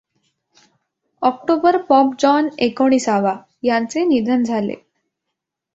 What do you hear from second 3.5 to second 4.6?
यांचे निधन